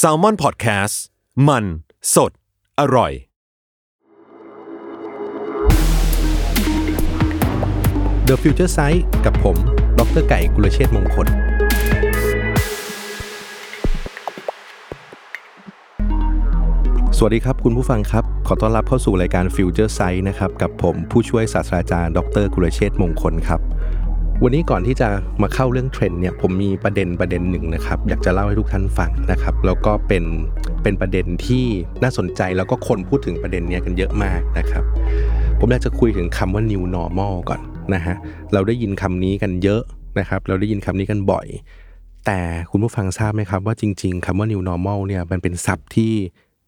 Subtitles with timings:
[0.00, 0.94] s a l ม o n PODCAST
[1.48, 1.64] มัน
[2.14, 2.32] สด
[2.80, 3.12] อร่อย
[8.28, 9.56] The Future Sight กับผม
[9.98, 11.28] ดรไก่กุลเชษมงคล
[17.16, 23.60] สวัสดีครับคุณผู้ฟังครับ ขอต้อนรับเข้าสู่รายการ Future Sight นะครับ กับผมผู้ช่วยศาสตราจารย์ ดรกุลเชษมงคลครับ
[24.44, 25.08] วันนี้ก่อนที่จะ
[25.42, 30.24] มาเข้าเรื่องเทรนด์เนี่ยผมมีประเด็นประเด็นหนึ่งนะครับ อยากจะเล่าให้ทุกท่านฟังนะครับ แล้วก็เป็น
[30.82, 31.64] เป็นประเด็นที่
[32.02, 34.84] น่าสนใจแล้วก็คนพูดถึงประเด็นเนี้ยกันเยอะมากนะครับ
[35.58, 37.60] ผมอยากจะคุยถึงคำว่า new normal ก่อน
[37.94, 38.16] นะฮะ
[38.52, 39.82] เราได้ยินคำนี้กันเยอะ
[40.18, 41.46] นะครับ เราได้ยินคำนี้กันบ่อย
[42.26, 42.38] แต่
[42.70, 46.12] คุณผู้ฟังทราบไหมครับว่าจริง ๆคำว่า new normal เนี่ยมันเป็นศัพท์ที่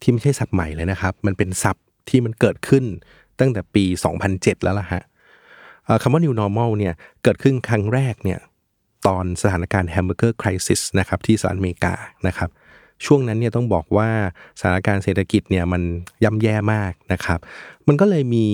[0.01, 2.83] ที่ไม่ใช่ศัพท์ใหม่เลยนะครับ มันเป็นศัพท์ที่มันเกิดขึ้น
[3.39, 3.83] ตั้งแต่ปี
[4.25, 5.03] 2007 แล้วล่ะฮะ
[6.01, 8.39] คำว่า new normal เนี่ยเกิดขึ้นครั้งแรกเนี่ย
[9.07, 11.93] ตอนสถานการณ์ hamburger crisis นะครับที่สหรัฐอเมริกา
[12.27, 12.49] นะครับ
[13.05, 14.09] ช่วงนั้นเนี่ยต้องบอกว่า
[14.59, 15.81] สถานการณ์เศรษฐกิจเนี่ยมัน
[16.23, 17.39] ย่ำแย่มากนะครับ
[17.87, 18.45] มันก็เลยมี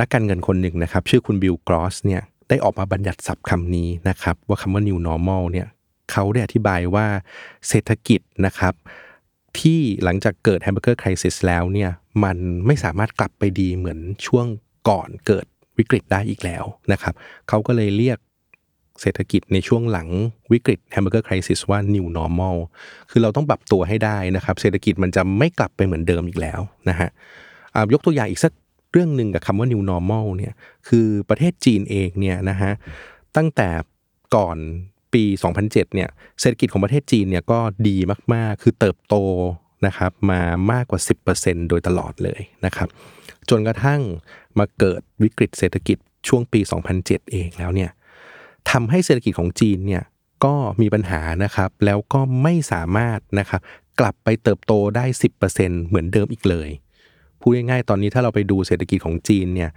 [0.00, 5.66] นักการเงินคนหนึ่งนะครับ ชื่อคุณบิลกรอสเนี่ยได้ออกมาบัญญัติศัพท์คำนี้นะครับ ว่าคำว่า new normal เนี่ย
[6.10, 7.06] เขาได้อธิบายว่า
[7.68, 8.74] เศรษฐกิจนะครับ
[9.58, 11.90] ที่หลังจากเกิด hamburger crisis แล้วเนี่ย
[12.24, 14.46] มันไม่สามารถกลับไปดีเหมือนช่วง
[14.88, 15.46] ก่อนเกิด
[15.78, 17.14] วิกฤตได้อีกแล้วนะครับ
[17.48, 18.18] เขาก็เลยเรียก
[19.02, 20.08] เศรษฐกิจในช่วงหลัง
[20.52, 22.56] วิกฤต hamburger crisis ว่า new normal
[23.10, 27.08] คือเราต้องปรับตัวให้ได้นะครับ เศรษฐกิจมันจะไม่กลับไปเหมือนเดิมอีกแล้วนะฮะ
[27.92, 28.52] ยกตัวอย่างอีกสัก
[28.92, 30.52] เรื่องหนึ่งกับคำว่า new normal เนี่ย
[30.88, 32.72] คือประเทศจีนเองเนี่ยนะฮะ
[33.36, 33.68] ตั้งแต่
[34.36, 34.56] ก่อน
[35.14, 35.24] ปี
[35.58, 36.08] 2007 เนี่ย
[36.40, 37.96] เศรษฐกิจของประเทศจีนเนี่ยก็ดี
[38.34, 39.16] มาก ๆ คือเติบโต
[39.86, 40.40] นะครับมา
[40.72, 41.00] มากกว่า
[41.34, 42.88] 10%โดยตลอดเลยนะครับ
[43.50, 44.00] จนกระทั่ง
[44.58, 46.60] มาเกิดวิกฤตเศรษฐกิจช่วงปี
[46.96, 47.90] 2007 เองแล้วเนี่ย
[48.70, 50.04] ทำให้เศรษฐกิจของจีนเนี่ย
[50.44, 53.60] ก็มีปัญหานะครับ แล้วก็ไม่สามารถนะครับ
[54.00, 55.04] กลับไปเติบโตได้
[55.46, 56.70] 10%เหมือนเดิมอีกเลย
[57.40, 59.70] พูดง่ายๆ ตอนนี้ถ้าเราไปดูเศรษฐกิจของจีนเนี่ย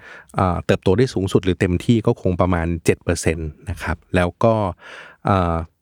[0.66, 2.68] เติบโตได้สูงสุดหรือเต็มที่ก็คงประมาณ
[3.04, 4.54] 7%นะครับ แล้วก็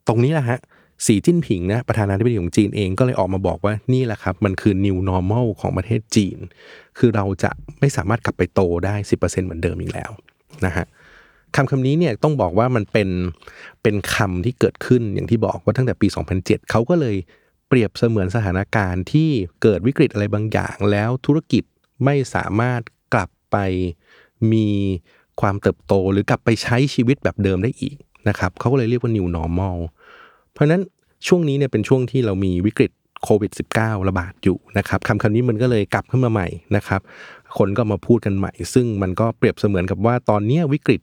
[0.07, 0.59] ตรงนี้แหละฮะ
[1.05, 6.37] สีจิ้นผิงนะประธานาธิบดีของจีนเองก็เลยออกมาบอกว่านี่แหละครับ มันคือ new normal ของประเทศจีน
[6.97, 10.11] คือเราจะไม่สามารถกลับไปโตได้ 10%เหมือนเดิมอีกแล้ว
[10.65, 10.85] นะฮะ
[11.55, 13.09] คำคำนี้เนี่ยต้องบอกว่ามันเป็น
[13.83, 16.07] เป็นคำที่เกิดขึ้นอย่างที่บอกว่าตั้งแต่ปี
[16.39, 17.15] 2007 เขาก็เลย
[17.67, 19.29] เปรียบเสมือนสถานการณ์ที่
[19.61, 21.63] เกิดวิกฤตอะไรบางอย่าง แล้วธุรกิจ
[22.05, 22.81] ไม่สามารถ
[23.13, 23.57] กลับไป
[24.51, 24.67] มี
[25.41, 27.95] ความเติบโตหรือกลับไปใช้ชีวิตแบบเดิมได้อีก
[28.29, 29.77] นะครับเขาก็เลยเรียกว่า new normal
[30.57, 30.83] เพราะนั้น
[31.27, 32.91] ช่วงนี้เนี่ยเป็นช่วงที่เรามีวิกฤต
[33.23, 37.01] โควิด -19 ระบาดอยู่นะครับคำคำนี้มันก็เลยกลับขึ้นมาใหม่นะครับ
[37.57, 41.01] คนก็มาพูดกันใหม่ ซึ่งมันก็เปรียบเสมือนกับว่าตอนนี้วิกฤต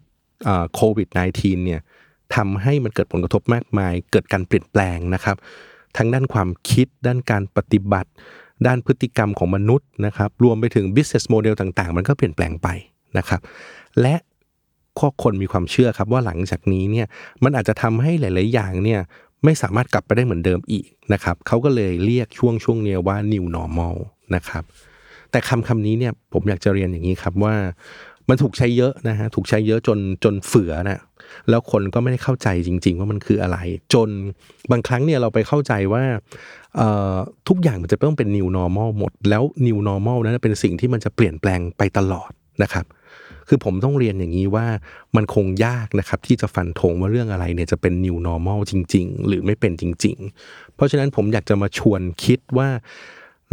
[0.74, 1.80] โควิด -19 เนี่ย
[2.34, 5.36] ทำให้มันเกิดผลกระทบมากมาย เกิดการเปลี่ยนแปลงนะครับ
[5.96, 8.10] ทั้งด้านความคิดด้านการปฏิบัติ
[8.66, 12.68] ด้านพฤติกรรมของมนุษย์นะครับ รวมไปถึง business model ต่างๆ มันก็เปลี่ยนแปลงไป
[13.18, 13.40] นะครับ
[14.00, 14.14] และ
[15.00, 17.06] ข้อคนมีความเชื่อครับว่าหลังจากนี้เนี่ย
[17.44, 19.00] มันอาจจะทำให้หลาย ๆ อย่างเนี่ย
[19.44, 23.94] ไม่สามารถกลับไปได้เหมือนเดิมอีกนะครับเขาก็เลยเรียกช่วงช่วงเนี้ยว่า new normal
[24.34, 24.64] นะครับ
[25.30, 27.54] แต่คำคำนี้เนี่ยผมอยากจะเรียนอย่างนี้ครับว่า
[28.28, 31.00] มันถูกใช้เยอะนะฮะถูกใช้เยอะจนจนเฝือนะ
[31.48, 33.58] แล้วคนก็ไม่ได้เข้าใจจริง ๆ ว่ามันคืออะไร
[33.94, 34.08] จน
[34.70, 36.04] บางครั้งเนี่ยเราไปเข้าใจว่า
[37.48, 42.30] ทุกอย่างมันจะต้องเป็น new normal หมด แล้ว new normal นั้นเป็นสิ่งที่มันจะเปลี่ยนแปลงไปตลอด
[42.62, 42.84] นะครับ
[43.48, 44.66] คือผมต้องเรียนอย่างนี้ว่า
[45.16, 50.16] มันคงยากนะครับ ที่จะฟันธงว่าเรื่องอะไรเนี่ยจะเป็น new normal จริง ๆ หรือไม่เป็นจริง
[50.46, 52.68] ๆ เพราะฉะนั้นผมอยากจะมาชวนคิดว่า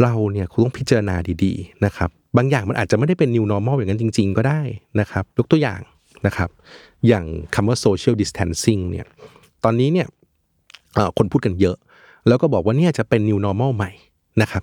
[0.02, 4.60] เราเนี่ยคงต้องพิจารณาดีๆนะครับ บางอย่างมันอาจจะไม่ได้เป็น new normal อย่างนั้นจริง ๆ ก็ได้
[5.00, 5.80] นะครับยกตัวอย่าง
[6.26, 6.50] นะครับ
[7.08, 7.24] อย่าง
[7.54, 9.06] คำว่า social distancing เนี่ย
[9.64, 10.06] ตอนนี้เนี่ย
[11.18, 11.76] คนพูดกันเยอะ
[12.28, 13.90] แล้วก็บอกว่าเนี่ยจะเป็น new normal ใหม่
[14.42, 14.62] นะครับ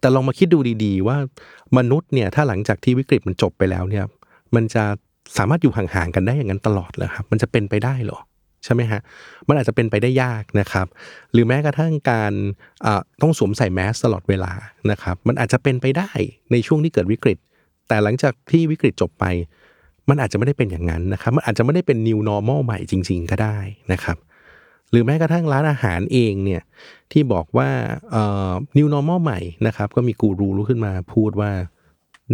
[0.00, 1.16] แต่ลองมาคิดดูดีๆ ว่า
[1.78, 4.04] มนุษย์เนี่ยถ้าหลังจากที่วิกฤตมันจบไปแล้วเนี่ย
[4.56, 4.84] มันจะ
[5.38, 8.20] สามารถอยู่ห่างๆกันได้อย่างนั้นตลอดเลยครับมันจะเป็นไปได้เหรอ
[8.64, 9.00] ใช่ไหมฮะ
[9.48, 10.86] มันอาจจะเป็นไปได้ยากนะครับ
[11.32, 12.32] หรือแม้กระทั่งการ
[12.84, 14.52] อ่าต้องสวมใส่แมสตลอดเวลา
[14.90, 16.10] นะครับมันอาจจะเป็นไปได้
[16.52, 17.38] ในช่วงที่เกิดวิกฤต
[17.88, 19.24] แต่หลังจากที่วิกฤตจบไป
[20.08, 23.58] มันอาจจะไม่ได้เป็นอย่างนั้นนะครับ มันอาจจะไม่ได้เป็น new normal ใหม่จริง ๆ ก็ได้
[23.92, 24.18] นะครับ
[24.90, 26.62] หรือแม้กระทั่งร้านอาหารเองเนี่ย
[27.12, 27.68] ที่บอกว่า
[28.10, 31.52] เอ่อ new normal ใหม่นะครับ ก็มีกูรูลุกขึ้นมาพูดว่า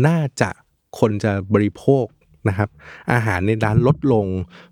[0.06, 0.50] น่าจะ
[0.98, 2.06] คนจะบริโภค
[2.48, 2.68] นะครับ
[3.12, 4.26] อาหารในร้านลดลง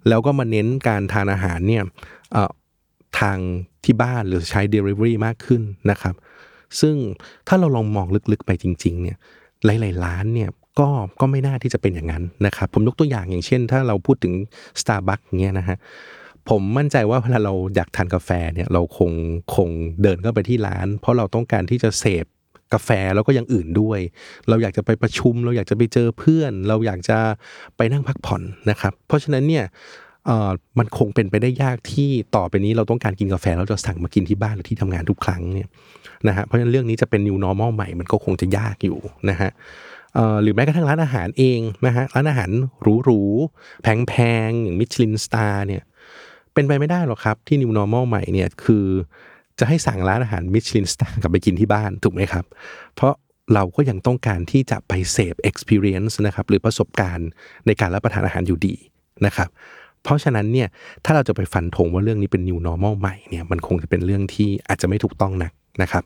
[0.08, 1.82] แล้วก็มาเน้นการทานอาหารเนี่ย
[3.20, 3.38] ทาง
[3.84, 6.14] ที่บ้านหรือใช้ delivery มากขึ้นนะครับ
[6.80, 6.96] ซึ่ง
[7.48, 9.16] ถ้าเราลองมองลึกๆไปจริงๆเนี่ย
[9.64, 10.50] หลายๆร้านเนี่ย
[10.80, 10.88] ก็
[11.20, 14.34] ก็ไม่น่าที่จะเป็นอย่างนั้นนะครับผมยกตัวอย่างอย่างเช่น ถ้าเราพูดถึง
[14.80, 15.76] Starbucks เงี้ยนะฮะ
[16.48, 19.10] ผมมั่นใจว่าเวลาเราอยากทานกาแฟเนี่ยเราคง
[19.54, 19.68] คง
[20.02, 22.26] เดินเข้าไปที่ร้าน เพราะเราต้องการที่จะเสพ
[22.72, 24.00] กาแฟแล้วก็อย่างอื่นด้วย
[24.48, 27.18] เราอยากจะไปประชุม เราอยากจะไปเจอเพื่อน เราอยากจะ
[27.76, 29.64] ไปนั่งพักผ่อนนะครับ เพราะฉะนั้นเนี่ย
[30.78, 35.68] มันคงเป็นไปได้ยากที่ต่อไปนี้เราต้องการกินกาแฟแล้วจะสั่งมากินที่บ้านหรือที่ทำงานทุกครั้งเนี่ย
[36.28, 38.98] นะฮะเพราะฉะนั้นเรื่องนี้จะเป็น new normal ใหม่มันก็คงจะยากอยู่
[39.30, 39.50] นะฮะ
[40.42, 42.50] หรือแม้กระทั่งร้านอาหารเองนะฮะร้านอาหาร
[43.04, 44.14] หรูๆแพ
[44.46, 45.82] งๆอย่างมิชลินสตาร์เนี่ย
[46.54, 48.86] เป็นไปไม่ได้หรอกครับที่ New Normal ใหม่เนี่ยคือ
[49.58, 52.44] จะให้สั่งร้านอาหารมิชลินสตาร์กลับไปกินที่บ้านถูกไหมครับ
[52.94, 53.14] เพราะ
[53.54, 57.28] เราก็ยังต้องการที่จะไปเสพ experience นะครับหรือประสบการณ์
[57.66, 58.74] ในการรับประทานอาหารอยู่ดี
[59.26, 59.48] นะครับ
[60.02, 60.68] เพราะฉะนั้นเนี่ย
[61.04, 65.52] ถ้าเราจะไปฟันธงว่าเรื่องนี้เป็น New Normal ใหม่เนี่ยมันคงจะเป็นเรื่องที่อาจจะไม่ถูกต้องนัก
[65.82, 66.04] นะครับ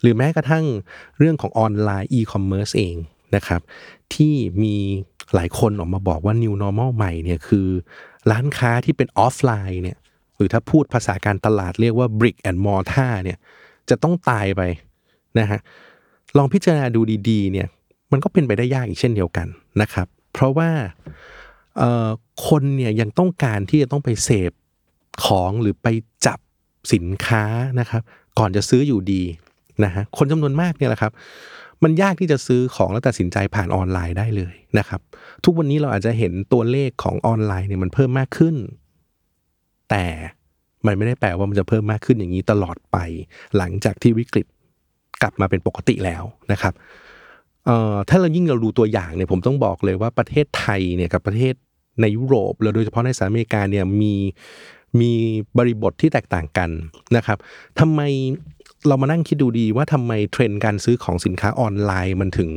[0.00, 0.64] หรือแม้กระทั่ง
[1.18, 2.96] เรื่องของออนไลน์ e-commerce เอง
[3.36, 3.60] นะครับ
[4.14, 4.76] ที่มี
[5.34, 7.68] หลายคนออกมาบอกว่า new normal ใหม่เนี่ยคือ
[8.30, 9.96] ร้านค้าที่เป็นออฟไลน์เนี่ย
[10.42, 13.38] รือถ้าพูดภาษาการตลาดเรียกว่า brick and mortar เนี่ย
[13.90, 14.62] จะต้องตายไป
[15.38, 15.60] นะฮะ
[16.36, 17.66] ลองพิจารณาดูดีๆเนี่ย
[18.12, 19.46] มันก็เป็นไปได้ยากอีกเช่นเดียวกัน
[19.82, 20.70] นะครับ เพราะว่า
[22.48, 24.52] คนเนี่ยยังต้องการที่จะต้องไปเสพ
[25.24, 25.88] ของหรือไป
[26.26, 26.38] จับ
[26.92, 27.44] สินค้า
[27.80, 28.02] นะครับ
[28.38, 29.22] ก่อนจะซื้ออยู่ดี
[29.84, 31.12] นะฮะคนจำนวนมากเนี่ยแหละครับ
[31.82, 35.00] มันยากที่จะซื้อของแล้วตัดสินใจผ่านออนไลน์ได้เลยนะครับ
[35.44, 38.56] ทุกวันนี้เราอาจจะเห็นตัวเลขของออนไลน์เนี่ยมันเพิ่มมากขึ้น
[39.92, 40.06] แต่
[40.86, 42.96] มันไม่ได้แปลว่ามันจะเพิ่มมากขึ้นอย่างนี้ตลอดไป
[43.56, 44.46] หลังจากที่วิกฤต
[45.22, 46.22] กลับมาเป็นปกติแล้ว
[46.52, 46.74] นะครับ
[48.08, 51.54] ถ้าเรายิ่งเราดูตัวอย่างเนี่ยผมต้องบอกเลยว่าประเทศไทยเนี่ยกับประเทศ
[52.00, 54.14] ในยุโรปแล้วโดยเฉพาะในสหรัฐอเมริกาเนี่ยมี
[55.00, 55.12] มี
[55.58, 56.70] บริบทที่แตกต่างกัน
[57.16, 57.38] นะครับ
[57.80, 58.00] ทำไม
[58.88, 62.50] เรามานั่งคิดดูดีว่าทำไมเทรนด์การซื้อของสินค้าออนไลน์มันถึง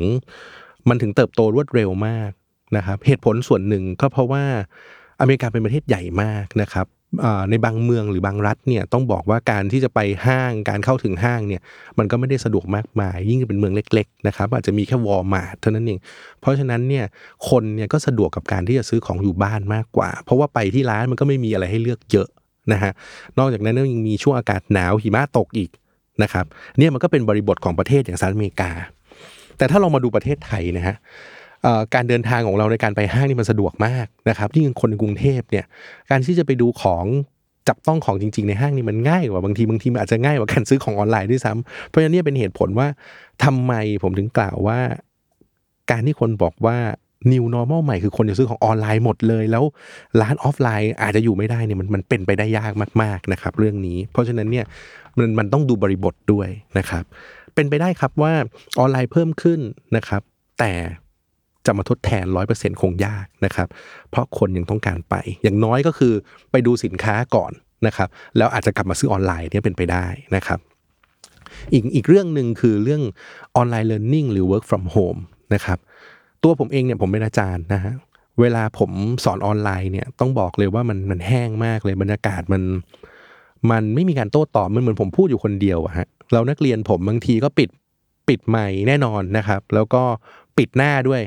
[0.90, 2.32] มันถึงเติบโตรวดเร็วมาก
[2.78, 4.44] นะครับ เหตุผลส่วนหนึ่งก็เพราะว่า
[5.20, 6.86] อเมริกาเป็นประเทศใหญ่มากนะครับ
[7.50, 11.62] ในบางเมืองหรือบางรัฐเนี่ยต้องบอกว่าการที่จะไปห้างการเข้าถึงห้างเนี่ย
[11.98, 16.00] มันก็ไม่ได้สะดวกมากมาย ยิ่งเป็นเมืองเล็กๆนะครับอาจจะมีแค่วอลมาร์ทเท่านั้นเอง
[16.42, 17.06] เพราะฉะนั้นเนี่ย
[17.50, 22.28] คนเนี่ยก็สะดวกกับการที่จะซื้อของอยู่บ้านมากกว่า เพราะว่าไปที่ร้านมันก็ไม่มีอะไรให้เลือกเยอะ
[22.72, 22.92] นะฮะ
[23.40, 25.70] นอกจากนั้นยังมีช่วงอากาศหนาวหิมะตกอีก
[26.24, 26.46] นะครับ
[26.78, 28.72] เนี่ยมันก็เป็นบริบทของประเทศอย่างสหรัฐอเมริกา
[29.58, 30.96] แต่ถ้าเรามาดูประเทศไทยนะฮะ
[31.94, 35.66] การเดินทางของเราในการไปห้างนี่มันสะดวกมากนะครับยิ่งคนในกรุงเทพเนี่ย
[36.10, 37.06] การที่จะไปดูของ
[37.68, 42.88] จับต้องของจริง ๆ ในห้างนี่มันง่ายกว่าบางทีบางทีมันอาจจะง่ายกว่าการซื้อของออนไลน์ด้วยซ้ำเพราะฉะนั้นเนี่ยเป็นเหตุผลว่า
[43.44, 43.74] ทำไม
[44.04, 44.80] ผมถึงกล่าวว่า
[45.92, 46.78] การที่คนบอกว่า
[47.32, 49.64] new normal ใหม่คือคนจะซื้อของออนไลน์หมดเลย แล้ว
[50.22, 52.72] ร้านออฟไลน์อาจจะอยู่ไม่ได้เนี่ยมันมันเป็นไปได้ยาก
[53.02, 54.66] มากๆนะครับ เรื่องนี้ เพราะฉะนั้นเนี่ย
[55.18, 56.48] มันมันต้องดูบริบทด้วย
[56.78, 57.04] นะครับ
[57.56, 58.34] เป็นไปได้ครับว่า
[58.80, 59.60] ออนไลน์เพิ่มขึ้น
[59.96, 60.22] นะครับ
[60.60, 60.72] แต่
[61.66, 63.68] จะมาทดแทนร้อยเปอร์เซ็นคงยากนะครับ
[64.12, 66.14] เพราะคนยังต้องการไป อย่างน้อยก็คือ
[66.52, 67.52] ไปดูสินค้าก่อน
[67.88, 70.60] นะครับ แล้วอาจจะกลับมาซื้อออนไลน์เนี่ยเป็นไปได้นะครับ
[71.74, 73.02] อีกอีกเรื่องหนึ่งคือเรื่อง
[73.56, 75.20] ออนไลน์เรียนรู้หรือ work from home
[75.54, 75.78] นะครับ
[76.44, 77.94] ตัวผมเองเนี่ยผมเป็นอาจารย์นะฮะ
[78.42, 78.92] เวลาผม
[79.24, 82.62] สอนออนไลน์เนี่ยต้องบอกเลยว่ามันมันแห้งมากเลยบรรยากาศมัน
[83.72, 87.70] มันไม่มีการโต้ตอบมันเหมือนผมพูดอยู่คนเดียวอะฮะเรานักเรียนผมบางทีก็ปิด
[88.28, 90.04] ปิดไมค์แน่นอนนะครับ แล้วก็
[90.58, 91.22] ปิดหน้าด้วย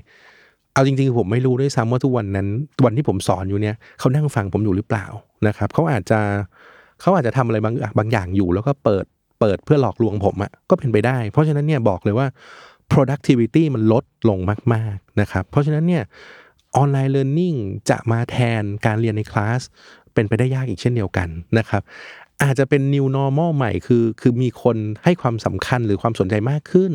[0.78, 2.48] เอาจริงๆ ผมไม่รู้ด้วยซ้ำว่าทุกวันนั้น
[2.84, 5.06] วันที่ผมสอนอยู่เนี่ยเขานั่งฟังผมอยู่หรือเปล่า
[5.46, 6.20] นะครับเขาอาจจะ
[7.00, 9.04] เขาอาจจะทำอะไรบางบางอย่างอยู่แล้วก็เปิด
[9.40, 12.26] เปิดเพื่อหลอกลวงผมอะ่ะก็เป็นไปได้ เพราะฉะนั้นเนี่ยบอกเลยว่า
[12.93, 14.38] productivity มันลดลง
[14.74, 16.03] มากๆนะครับเพราะฉะนั้นเนี่ย
[16.76, 17.58] ออนไลน์ learning
[17.91, 19.60] จะมาแทนการเรียนในคลาส
[20.14, 21.82] เป็นไปได้ยากอีกเช่นเดียวกันนะครับ
[22.43, 26.93] อาจจะเป็น new normal ใหม่คือคือมีคนให้ความสำคัญหรือความสนใจมากขึ้น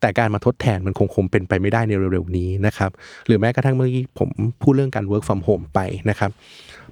[0.00, 2.90] แต่การมาทดแทนมันคงคงเป็นไปไม่ได้ในเร็วๆนี้นะครับ
[3.26, 4.30] หรือแม้กระทั่งเมื่อกี้ผม
[4.62, 6.30] พูดเรื่องการ work from home ไปนะครับ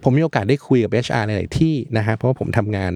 [0.03, 2.93] ผมมีโอกาสได้คุยกับ HR ในหลายที่นะฮะเพราะว่าผมทำงาน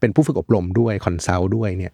[0.00, 1.92] เป็นผู้ฝึกอบรมด้วยคอนซัลท์ด้วยเนี่ย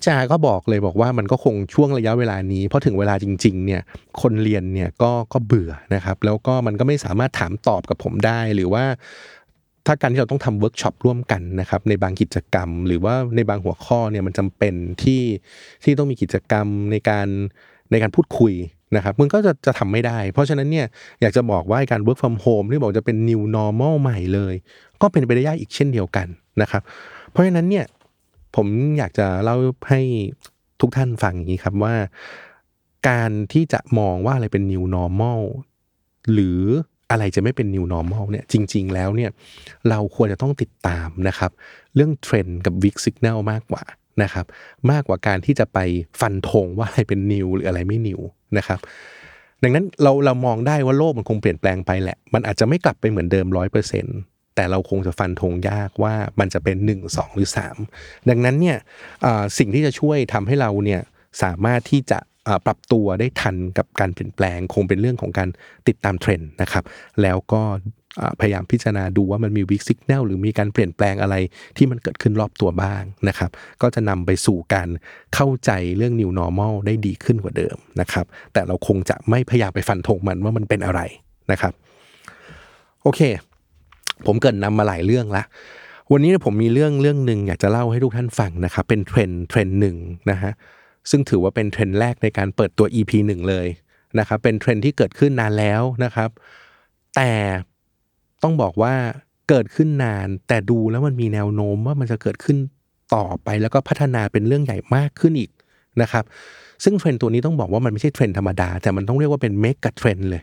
[0.00, 3.82] HR ก็บอกเลยบอกว่ามันก็คงช่วงระยะเวลานี้พราะถึงเวลาจริงๆเนี่ย
[4.20, 8.84] คนเรียนเนี่ยก็ก็เบื่อนะครับแล้วก็มันก็ไม่สามารถถามตอบกับผมได้หรือว่า
[9.90, 15.22] ถ้าการที่เราต้องทำเวิร์กช็อปร่วมกันนะครับในบางกิจกรรม หรือว่าในบางหัวข้อเนี่ยมันจำเป็นที่
[15.84, 17.26] ที่ต้องมีกิจกรรมในการ
[17.90, 18.52] ในการพูดคุย
[18.96, 20.86] นะครับมันก็จะจะทำไม่ได้ เพราะฉะนั้นเนี่ย
[21.20, 24.54] อยากจะบอกว่าการ work from home ที่บอกจะเป็น new normal ใหม่เลย
[25.00, 26.26] ก็เป็นไปได้ยากอีกเช่นเดียวกัน
[26.62, 26.82] นะครับ
[27.30, 27.84] เพราะฉะนั้นเนี่ย
[28.56, 28.66] ผม
[28.98, 29.56] อยากจะเล่า
[29.88, 30.00] ให้
[30.80, 31.94] ทุกท่านฟังอย่างนี้ครับว่า
[33.08, 35.40] การที่จะมองว่าอะไรเป็น new normal
[36.32, 36.60] หรือ
[37.10, 39.30] อะไรจะไม่เป็น new normal เนี่ยจริง ๆ แล้วเนี่ย
[39.90, 41.50] เราควรจะต้องติดตามนะครับ
[41.94, 43.82] เรื่องเทรนด์กับ weak signal มากกว่า
[44.22, 44.46] นะครับ
[44.90, 45.78] มากกว่าการที่จะไป
[46.20, 48.20] ฟันธงว่าอะไรเป็น new หรืออะไรไม่ new
[48.58, 48.80] นะครับ
[49.62, 54.18] ดังนั้นเราเรามองได้ว่าโลกมันคงเปลี่ยนแปลงไปแหละ มันอาจจะไม่กลับไปเหมือนเดิมร้อยเปอร์เซ็นต์
[54.54, 57.48] แต่เราคงจะฟันธงยากว่ามันจะเป็น 1 2 หรือ
[57.88, 58.78] 3 ดังนั้นเนี่ย
[59.58, 61.00] สิ่งที่จะช่วยทำให้เราเนี่ย
[61.42, 62.18] สามารถที่จะ
[62.66, 65.48] ปรับตัวได้ทันกับการเปลี่ยนแปลง คงเป็นเรื่องของการ
[65.88, 66.84] ติดตามเทรนด์นะครับ
[67.22, 67.62] แล้วก็
[68.40, 71.34] พยายามพิจารณาดูว่ามันมี weak signal หรือมีการเปลี่ยนแปลงอะไร
[71.76, 73.50] ที่มันเกิดขึ้นรอบตัวบ้างนะครับ
[73.82, 74.88] ก็จะนำไปสู่การ
[75.34, 81.00] เข้าใจเรื่อง new normal ได้ดีขึ้นกว่าเดิมนะครับ แต่เราคงจะไม่พยายามไปฟันธงมันว่ามันเป็นอะไร
[81.52, 81.72] นะครับ
[83.02, 83.20] โอเค
[84.26, 85.42] ผมเกริ่นนำมาหลายเรื่องละ
[86.12, 89.96] วันนี้ผมมีเรื่องเรื่องหนึ่งอยากจะเล่าให้ทุกท่านฟังนะครับ เป็นเทรนด์เทรนด์หนึ่ง
[90.30, 90.52] นะฮะ
[91.10, 93.66] ซึ่งถือว่าเป็นเทรนด์แรกในการเปิดตัว EP หนึ่งเลย
[94.18, 96.30] นะครับเป็นเทรนด์ที่เกิดขึ้นนานแล้วนะครับ
[97.16, 97.30] แต่
[98.42, 98.94] ต้องบอกว่า
[99.48, 102.58] เกิดขึ้นนาน แต่ดูแล้วมันมีแนวโน้มว่ามันจะเกิดขึ้น
[103.14, 105.50] ต่อไปแล้วก็พัฒนาเป็นเรื่องใหญ่มากขึ้นอีก
[106.02, 106.24] นะครับ
[106.84, 110.42] ซึ่งเทรนด์ตัวนี้ต้องบอกว่ามันไม่ใช่เทรนด์ธรรมดา แต่มันต้องเรียกว่าเป็นเมกะเทรนด์เลย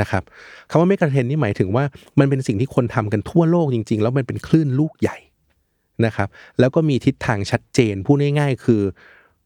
[0.00, 0.22] นะครับ
[0.70, 1.84] คำว่าเมกะเทรนด์นี่หมายถึงว่า
[2.18, 5.18] มันเป็นสิ่งที่คนทำกันทั่วโลกจริง ๆ แล้วมันเป็นคลื่นลูกใหญ่
[6.06, 6.28] นะครับ
[6.60, 8.82] แล้วก็มีทิศทางชัดเจนพูดง่ายๆ คือ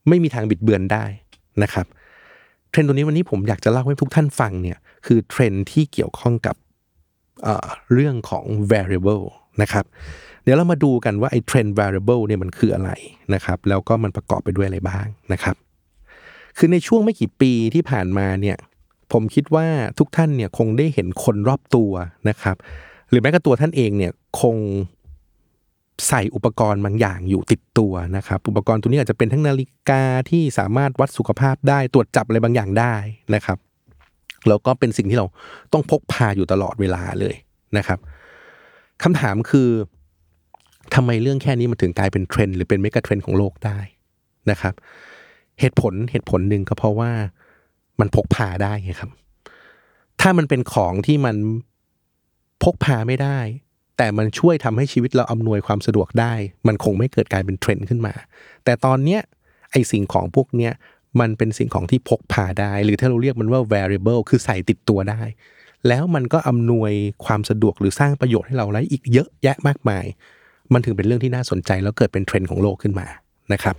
[0.09, 1.05] ไม่มีทางบิดเบือนได้
[1.63, 1.87] นะครับ
[2.71, 6.57] เทรนตัวนี้วันนี้ผมอยากจะเล่าให้ทุกท่านฟังเนี่ยคือเทรนที่เกี่ยวข้องกับ
[7.93, 9.25] เรื่องของ variable
[9.63, 9.85] นะครับ
[10.43, 12.91] เดี๋ยวเรามาดูกันว่าไอ้ trend variable เนี่ยมันคืออะไร
[13.35, 15.57] นะครับแล้วก็มันประกอบไปด้วยอะไรบ้างนะครับ
[16.59, 18.57] คือในช่วงไม่กี่ปีที่ผ่านมาเนี่ย
[19.13, 19.67] ผมคิดว่า
[19.99, 21.93] ทุกท่านเนี่ยคงได้เห็นคนรอบตัว
[22.29, 22.57] นะครับ
[23.11, 24.57] หรือแม้กระทั่งตัวท่านเองเนี่ยคง
[26.09, 32.95] ใส่อุปกรณ์บางอย่างอยู่ติดตัวนะครับ อุปกรณ์ตัวนี้อาจจะเป็นทั้งนาฬิกาที่สามารถวัดสุขภาพได้ตรวจจับอะไรบางอย่างได้
[33.35, 33.59] นะครับ
[34.49, 35.27] แล้วก็เป็นสิ่งที่เรา
[35.73, 37.35] ต้องพกพาอยู่ตลอดเวลาเลย
[37.77, 37.99] นะครับ
[39.03, 39.69] คำถามคือ
[40.95, 43.79] ทำไมเรื่องแค่นี้มันถึงกลายเป็นเทรนด์หรือเป็นเมกะเทรนด์ของโลกได้
[44.51, 44.75] นะครับ
[45.61, 47.11] เหตุผลเหตุผลหนึ่งก็เพราะว่า
[48.01, 49.11] มันพกพาได้ครับ
[50.21, 51.37] ถ้ามันเป็นของที่มัน
[52.63, 53.39] พกพาไม่ได้
[53.97, 56.33] แต่มันช่วยทำให้ชีวิตเราอำนวยความสะดวกได้
[56.67, 58.15] มันคงไม่เกิดกลายเป็นเทรนด์ขึ้นมา
[58.65, 59.21] แต่ตอนเนี้ย
[59.73, 60.73] ไอ้สิ่งของพวกเนี้ย
[61.21, 65.23] มันเป็นสิ่งของที่พกพาได้ หรือถ้าเราเรียกมันว่า wearable คือใส่ติดตัวได้
[65.89, 66.93] แล้วมันก็อำนวย
[67.25, 70.05] ความสะดวกหรือสร้างประโยชน์ให้เราได้อีกเยอะแยะมากมาย
[70.73, 73.07] มันถึงเป็นเรื่องที่น่าสนใจแล้วเกิดเป็นเทรนด์ของโลกขึ้นมา
[73.53, 73.77] นะครับ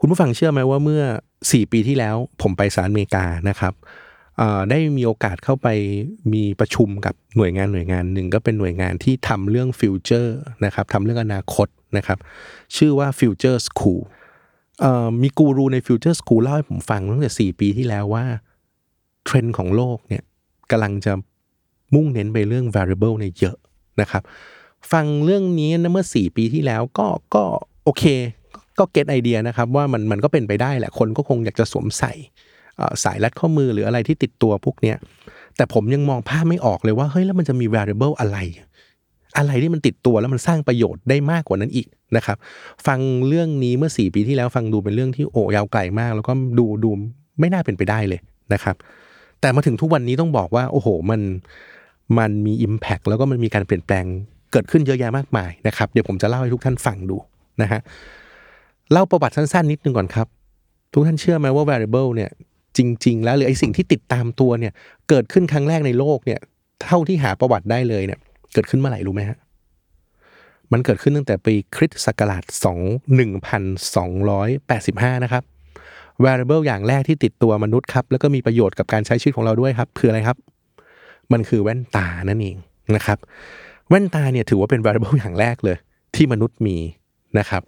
[0.00, 1.02] คุณผู้ฟังเชื่อไหมว่าเมื่อ
[1.38, 3.72] 4 ปีที่แล้วผมไปสหรัฐอเมริกานะครับ
[4.70, 5.68] ได้มีโอกาสเข้าไป
[6.32, 12.18] มีประชุมกับหน่วยงานหน่วยงานหนึ่งก็เป็นหน่วยงานที่ทำเรื่อง future นะครับทำเรื่องอนาคตนะครับ
[12.76, 14.02] ชื่อว่า Future School
[15.22, 18.24] มีกูรูในฟิวเจอร์สกูลเล่าให้ผมฟังตั้งแต่สี่ปีที่แล้วว่า
[19.24, 20.22] เทรนด์ของโลกเนี่ย
[20.70, 21.12] กำลังจะ
[21.94, 23.56] มุ่งเน้นไปเรื่อง wearable เนี่ยเยอะ
[24.00, 24.22] นะครับ
[24.92, 27.44] ฟังเรื่องนี้นะเมื่อสี่ปีที่แล้วก็ก็
[27.84, 28.04] โอเค
[28.78, 32.12] ก็เก็ตไอเดียนะครับว่ามันมันก็เป็นไปได้แหละคนก็คงอยากจะสวมใส่
[33.04, 34.96] สายรัดข้อมือหรืออะไรที่ติดตัวพวกเนี้ย
[35.56, 38.38] แต่ผมยังมองภาพไม่ออกเลยว่าเฮ้ยแล้วมันจะมี variable อะไร
[39.38, 42.36] อะไรที่มันติดตัวแล้วมันสร้างประโยชน์ได้มากกว่านั้นอีกนะครับ
[42.86, 46.90] ฟังเรื่องนี้เมื่อสี่ปีที่แล้วฟังดูเป็นเรื่องที่โอ้ยาวไกลมาก แล้วก็ดูดู
[47.40, 48.20] ไม่น่าเป็นไปได้เลย
[48.52, 48.76] นะครับ
[49.40, 51.20] แต่มาถึงทุกวันนี้ต้องบอกว่า โอ้โหมัน
[52.18, 54.04] มันมี Impact แล้วก็มันมีการเปลี่ยนแปลง
[54.52, 57.16] เกิดขึ้นเยอะแยะมากมายนะครับเดี๋ยวผมจะเล่าให้ทุกท่านฟังดู
[57.62, 57.80] นะฮะ
[58.92, 60.26] เล่าประวัติสั้นๆ นิดนึงก่อนครับ
[60.92, 62.30] ทุกท่านเชื่อไหมว่า variable เนี่ย
[62.78, 64.72] จริง ๆ แล้วหรือไอสิ่งที่ติดตามตัวเนี่ย
[65.08, 66.40] เกิดขึ้นครั้งแรกในโลกเนี่ย
[66.84, 68.18] เท่าที่หาประวัติได้เลยเนี่ย
[68.54, 69.38] เกิดขึ้นเมื่อไหร่รู้ไหมฮะ
[70.72, 73.18] มันเกิดขึ้นตั้งแต่ปีคริสต์ศักราช2
[74.38, 75.42] 1285 นะครับ
[76.24, 80.36] variable อย่างแรกที่ติดตัวมนุษย์ครับ แล้วก็มีประโยชน์กับการใช้ชีวิตของเราด้วยครับคืออะไรครับ
[81.32, 82.56] มันคือแว่นตานั่นเอง
[82.96, 83.18] นะครับ
[83.88, 85.76] แว่นตาเนี่ยถือว่าเป็น variable อย่างแรกเลย
[86.14, 86.76] ที่มนุษย์มี
[87.38, 87.62] นะครับ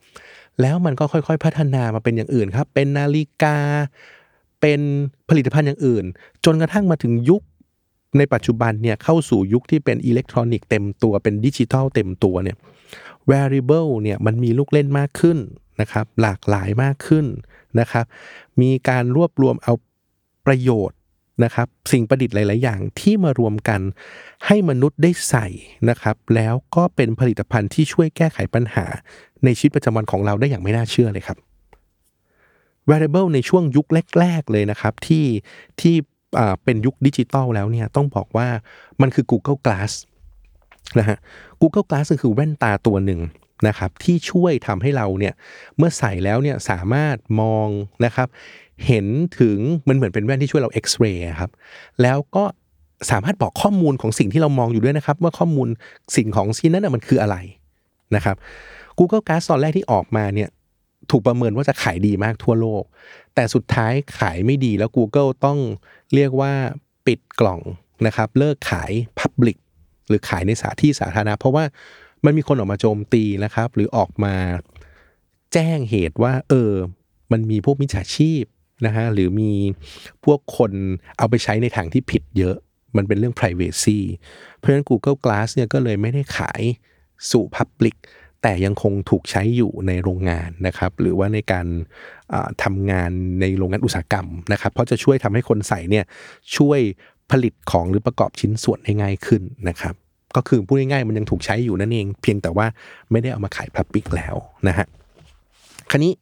[0.60, 3.56] แล้วมันก็ค่อยๆพัฒนามาเป็นอย่างอื่นครับ เป็นนาฬิกา
[4.60, 4.80] เป็น
[5.28, 6.04] ผลิตภัณฑ์อย่างอื่น
[6.44, 7.42] จนกระทั่งมาถึงยุค
[8.18, 12.56] ในปัจจุบันเนี่ยเข้าสู่ยุคที่เป็นอิเล็กทรอนิกส์เต็มตัวเป็นดิจิทัลเต็มตัวเนี่ย
[13.30, 15.38] variable เนี่ยมันมีลูกเล่นมากขึ้น
[15.80, 17.26] นะครับ หลากหลายมากขึ้น
[17.80, 18.04] นะครับ
[18.60, 19.72] มีการรวบรวมเอา
[20.46, 20.98] ประโยชน์
[21.44, 23.80] นะครับ สิ่งประดิษฐ์หลาย ๆ อย่างที่มารวมกัน
[24.46, 25.46] ให้มนุษย์ได้ใส่
[25.88, 28.86] นะครับ แล้วก็เป็นผลิตภัณฑ์ที่ช่วยแก้ไขปัญหา
[29.44, 31.38] ในชีวิตประจำวันของเราได้อย่างไม่น่าเชื่อเลยครับ
[32.90, 33.86] variable ในช่วงยุค
[34.18, 35.26] แรก ๆ เลยนะครับ ที่
[35.80, 35.94] ที่
[36.64, 38.48] เป็นยุคดิจิตอลแล้วเนี่ยต้องบอกว่า
[39.00, 39.92] มันคือ Google Glass
[40.98, 41.18] นะฮะ
[41.60, 43.20] Google Glass ก็คือแว่นตาตัวหนึ่ง
[43.68, 45.34] นะครับที่ช่วยทำให้เราเนี่ย
[45.76, 47.68] เมื่อใส่แล้วเนี่ยสามารถมอง
[48.04, 48.28] นะครับ
[48.86, 49.06] เห็น
[49.40, 49.58] ถึง
[49.88, 51.50] มันเหมือนเป็นแว่นที่ช่วยเราเอ็กซเรย์ครับ
[52.02, 52.44] แล้วก็
[53.10, 55.68] สามารถบอกข้อมูลของสิ่งที่เรามองอยู่ด้วยนะครับ ว่าข้อมูล
[56.16, 57.36] สิ่งของชิ้นนั้นมันคืออะไร
[58.14, 58.36] นะครับ
[58.98, 60.48] Google Glass ตอนแรกที่ออกมาเนี่ย
[61.10, 62.84] ถูกประเมินว่าจะขายดีมากทั่วโลก
[63.34, 65.58] แต่สุดท้ายขายไม่ดีแล้ว Google ต้อง
[66.14, 66.52] เรียกว่า
[67.06, 67.60] ปิดกล่อง
[68.06, 69.58] นะครับ เลิกขาย Public
[70.08, 71.64] หรือขายในสาที่สาธารณะ เพราะว่า
[72.24, 74.34] มันมีคนออกมาโจมตีนะครับ หรือออกมา
[75.52, 76.72] แจ้งเหตุว่า เออ
[77.32, 78.44] มันมีพวกมิจฉาชีพ
[78.86, 79.52] นะฮะหรือมี
[80.24, 80.72] พวกคน
[81.18, 82.56] เอาไปใช้ในทางที่ผิดเยอะ
[82.96, 83.98] มันเป็นเรื่อง privacy
[84.56, 86.62] เพราะฉะนั้น Google Glass เนี่ยก็เลยไม่ได้ขาย
[87.30, 87.96] สู่ Public
[88.42, 91.66] แต่ยังคงถูกใช้อยู่ในโรงงานนะครับหรือว่าในการ
[92.62, 96.04] ทำงานในโรงงานอุตสาหกรรมนะครับเพราะจะช่วยทำให้คนใส่เนี่ย
[96.56, 96.80] ช่วย
[97.30, 99.94] ผลิตของหรือประกอบชิ้นส่วนได้ง่ายขึ้นนะครับ
[100.36, 102.66] ก็คือพูดง่ายๆมันยังถูกใช้อยู่นั่นเอง เพียงแต่ว่า
[103.10, 104.34] ไม่ได้เอามาขายพับปิกแล้ว
[104.68, 104.86] นะฮะ
[105.90, 106.12] คันนี้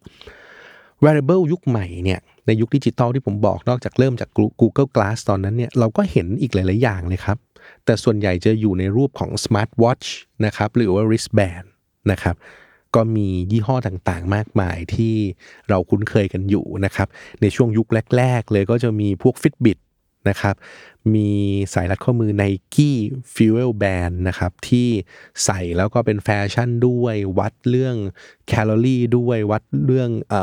[1.05, 7.39] wearable ยุคใหม่เนี่ยในยุคดิจิตอลที่ผมบอกนอกจากเริ่มจาก Google Glass ตอนนั้นเนี่ยเราก็เห็นอีกหลาย ๆ อย่างเลยครับ
[7.85, 10.07] แต่ส่วนใหญ่จะอยู่ในรูปของ Smart Watch
[10.47, 11.67] นะครับหรือว่า wristband
[12.13, 12.37] นะครับ
[12.95, 15.15] ก็มียี่ห้อต่างๆ มากมายที่
[15.69, 17.09] เราคุ้นเคยกันอยู่นะครับ
[17.41, 17.87] ในช่วงยุค
[18.17, 19.79] แรก ๆ เลยก็จะมีพวก Fitbit
[20.29, 20.55] นะครับ
[21.15, 21.31] มี
[21.75, 22.91] สายรัดข้อมือ Nike
[23.35, 24.89] Fuel Band นะครับ ที่
[25.45, 27.97] ใส่แล้วก็เป็นแฟชั่นด้วย วัดเรื่อง
[28.49, 30.35] แคลอรี่ด้วย วัดเรื่องอ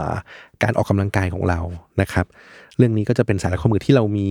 [0.63, 1.59] การออกกำลังกายของเรา
[2.01, 2.25] นะครับ
[2.77, 4.29] เรื่องนี้ก็จะเป็นสายรัดข้อมือที่เรามี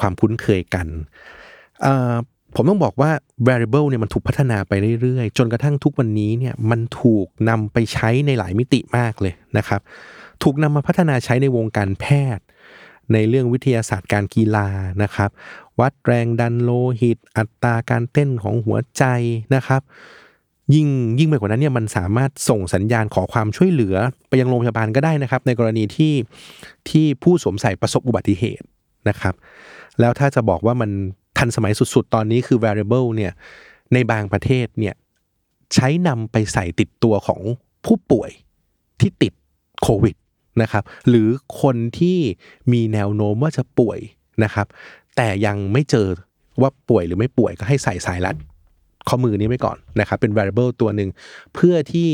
[0.00, 0.86] ความคุ้นเคยกัน
[2.56, 3.10] ผมต้องบอกว่า
[3.48, 9.80] variable เนี่ยมันถูกพัฒนาไปเรื่อยๆ จนกระทั่งทุกวันนี้เนี่ยมันถูกนำไปใช้ในหลายมิติมากเลยนะครับ
[10.42, 12.04] ถูกนำมาพัฒนาใช้ในวงการแพ
[12.36, 12.44] ทย์
[13.12, 14.68] ในเรื่องวิทยาศาสตร์การกีฬา
[15.02, 15.30] นะครับ
[15.80, 16.70] วัดแรงดันโล
[17.00, 19.04] หิต อัตราการเต้นของหัวใจ
[19.54, 19.82] นะครับ
[20.74, 23.96] ยิ่งยิ่งไปกว่านั้นเนี่ยมันสามารถส่งสัญญาณขอความช่วยเหลือ
[24.28, 26.14] ไปยังโรงพยาบาลก็ได้นะครับ ในกรณีที่
[26.90, 28.66] ที่ผู้สวมใส่ประสบอุบัติเหตุ
[29.08, 29.34] นะครับ
[30.00, 30.90] แล้วถ้าจะบอกว่ามัน
[31.38, 33.32] ทันสมัยสุดๆ ตอนนี้คือ variable เนี่ย
[33.92, 34.94] ในบางประเทศเนี่ย
[35.74, 37.40] ใช้นำไปใส่ติดตัวของ
[37.84, 38.30] ผู้ป่วย
[39.00, 39.32] ที่ติด
[39.82, 40.16] โควิด
[40.62, 41.28] นะครับหรือ
[41.62, 42.18] คนที่
[42.72, 43.98] มีแนวโน้มว่าจะป่วย
[44.44, 44.66] นะครับ
[45.16, 46.08] แต่ยังไม่เจอ
[46.60, 48.36] ว่าป่วยหรือไม่ป่วยก็ให้ใส่สายรัด
[49.08, 51.10] ข้อมือนี้ไว้ก่อนนะครับ เป็น variable ตัวหนึ่ง
[51.54, 52.08] เพื่อที่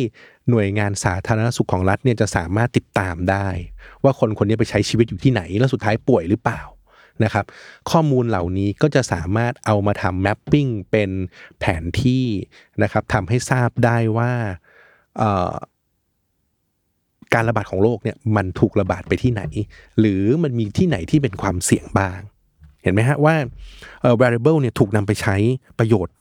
[0.51, 3.49] หน่วยงานสาธารณสุขของรัฐเนี่ยจะสามารถติดตามได้
[4.03, 6.61] ว่าคนคนนี้ไปใช้ชีวิตอยู่ที่ไหน แล้วสุดท้ายป่วยหรือเปล่า
[7.25, 7.45] นะครับ
[7.91, 11.11] ข้อมูลเหล่านี้ก็จะสามารถเอามาทำแมปปิ้งเป็น
[11.61, 12.27] แผนที่
[12.83, 14.33] นะครับทำให้ทราบได้ว่า
[17.35, 19.43] การระบาดของโรคเนี่ยมันถูกระบาดไปที่ไหน
[20.01, 22.21] หรือมันมีที่ไหนที่เป็นความเสี่ยงบ้าง
[22.83, 23.35] เห็นไหมฮะว่า
[24.21, 25.37] variable เนี่ยถูกนำไปใช้
[25.79, 26.15] ประโยชน์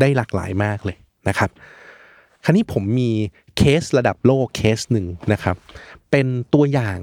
[0.00, 0.96] ได้หลากหลายมากเลย
[1.28, 1.50] นะครับ
[2.44, 3.10] คราวนี้ผมมี
[3.56, 5.56] เคสระดับโลกเคสหนึ่งนะครับ
[6.10, 6.98] เป็นตัวอย่าง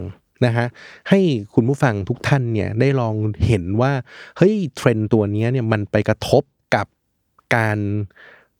[0.46, 0.68] นะฮะ
[1.10, 1.20] ให้
[1.54, 3.16] คุณผู้ฟังทุกท่านเนี่ยได้ลอง
[3.48, 3.92] เห็นว่า
[4.38, 6.44] เฮ้ยเทรนตัวนี้เนี่ยมันไปกระทบ
[6.76, 6.88] กับ
[7.56, 7.78] การ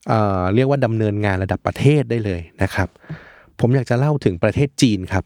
[0.08, 2.88] เเรียกว่าดำเนินงานระดับประเทศได้เลยนะครับ
[3.60, 5.24] ผมอยากจะเล่าถึงประเทศจีนครับ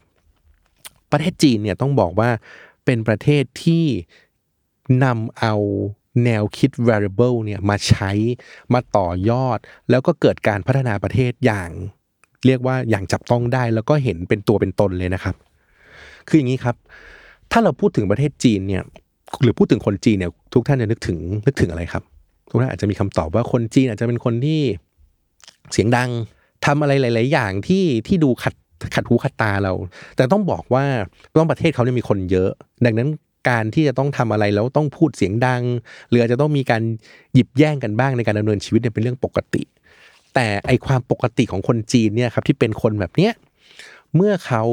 [1.11, 2.29] ประเทศจีนเนี่ยต้องบอกว่า
[2.85, 3.85] เป็นประเทศที่
[5.03, 5.55] นำเอา
[6.25, 8.11] แนวคิด variable เนี่ยมาใช้
[8.73, 11.69] มาต่อยอด แล้วก็เกิดการพัฒนาประเทศอย่าง
[12.45, 15.35] เรียกว่าอย่างจับต้องได้แล้วก็เห็นเป็นตัวเป็นตนเลยนะครับ
[16.27, 16.75] คืออย่างนี้ครับ
[17.51, 18.83] ถ้าเราพูดถึงประเทศจีนเนี่ย
[19.43, 22.03] หรือพูดถึงคนจีนเนี่ยทุกท่านจะนึกถึงนึกถึงอะไรครับ
[22.49, 24.61] ทุกท่านอาจจะมีคำตอบว่าคนจีนอาจจะเป็นคนที่
[25.71, 26.09] เสียงดัง
[26.65, 28.53] ทำอะไรหลาย ๆ อย่างที่ที่ดูขัด
[28.95, 29.73] ขัดหูขัดตาเรา
[30.15, 30.85] แต่ต้องบอกว่า
[31.39, 32.49] ต้องประเทศเขาเนี่ยมีคนเยอะ
[32.85, 33.09] ดังนั้น
[33.49, 35.63] การที่จะต้องทำอะไรแล้วต้องพูดเสียงดัง
[36.09, 36.81] หรืออาจจะต้องมีการ
[37.33, 39.63] หยิบแย่งกันบ้างในการดำเนินชีวิตเนี่ยเป็นเรื่องปกติ
[40.35, 43.33] แต่ไอความปกติของคนจีนเนี่ยครับที่เป็นคนแบบเนี้ย
[44.15, 44.63] เมื่อเขา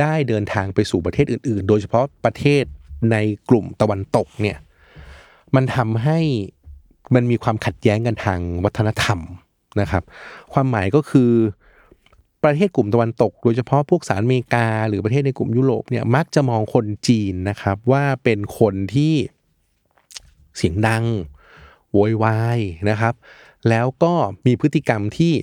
[0.00, 2.64] ได้เดินทางไปสู่ประเทศอื่น ๆ โดยเฉพาะประเทศ
[3.12, 3.16] ใน
[3.50, 4.58] กลุ่มตะวันตกเนี่ย
[5.54, 6.18] มันทำให้
[7.14, 9.18] มันมีความขัดแย้งกันทางวัฒนธรรม
[9.80, 10.02] นะครับ
[10.52, 11.32] ความหมายก็คือ
[12.44, 19.14] ประเทศกลุ่มตะวันตก โดยเฉพาะพวกสหรัฐอเมริกา หรือประเทศในกลุ่มยุโรปเนี่ยมักจะมองคนจีนนะครับว่าเป็นคนที่
[20.56, 21.04] เสียงดัง
[21.92, 22.58] โวยวาย
[22.90, 23.14] นะครับ
[23.68, 24.12] แล้วก็
[24.46, 25.34] มีพฤติกรรมที่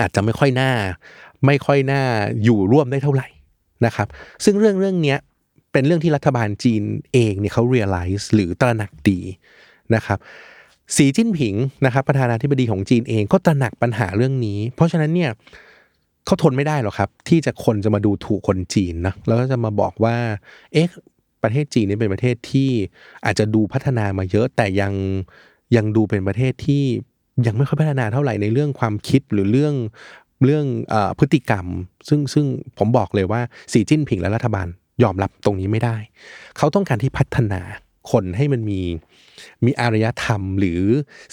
[0.00, 0.72] อาจจะไม่ค่อยน่า
[1.46, 2.02] ไม่ค่อยน่า
[2.44, 3.28] อยู่ร่วมได้เท่าไหร่
[3.86, 4.08] นะครับ
[4.44, 5.16] ซึ่งเรื่องเรื่องนี้
[5.72, 9.20] เป็นเรื่องที่รัฐบาลจีนเองเนี่ยเขา realize หรือตระหนักดี
[9.94, 10.18] นะครับ
[10.96, 15.30] สีจิ้นผิงนะครับประธานาธิบดีของจีนเองก็ตระหนักปัญหาเรื่องนี้ เพราะฉะนั้นเนี่ย
[16.26, 20.16] เขาทนไม่ได้หรอกครับ ที่จะคนจะมาดูถูกคนจีนนะแล้วก็จะมาบอกว่า
[20.72, 20.88] เอ๊ะ
[21.42, 22.70] ประเทศจีนนี่เป็นประเทศที่
[23.24, 24.92] อาจจะดูพัฒนามาเยอะแต่ยัง
[25.76, 26.84] ยังดูเป็นประเทศที่
[27.46, 29.74] ยังไม่ค่อยพัฒนาเท่าไหร่ในเรื่องความคิดหรือเรื่อง
[30.44, 31.66] เรื่องอพฤติกรรม
[32.08, 32.46] ซึ่งซึ่ง
[32.78, 33.40] ผมบอกเลยว่า
[33.72, 34.66] สีจิ้นผิงและรัฐบาล
[35.02, 35.96] ยอมรับตรงนี้ไม่ได้
[36.56, 37.60] เขาต้องการที่พัฒนา
[38.10, 38.80] คนให้มันมี
[39.64, 40.80] มีอารยธรรมหรือ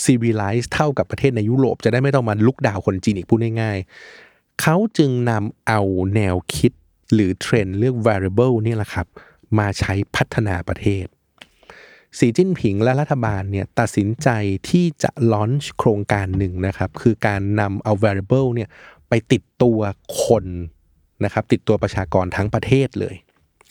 [0.03, 5.81] ซีวิไลซ์เท่ากับประเทศในยุโรป จะได้ไม่ต้องมาลุกดาวคนจีนอีกพูดง่ายๆ เขาจึงนำเอา
[6.15, 6.71] แนวคิด
[7.13, 9.07] หรือเทรนด์เรื่อง variable นี่แหละครับ
[9.59, 11.05] มาใช้พัฒนาประเทศ
[12.19, 14.29] สีจิ้นผิงและรัฐบาลเนี่ยตัดสินใจ
[14.69, 18.69] ที่จะลอนช์โครงการหนึ่งนะครับ คือการนำเอา variable เนี่ย
[19.09, 19.79] ไปติดตัว
[20.23, 20.45] คน
[21.25, 23.15] นะครับ ติดตัวประชากรทั้งประเทศเลย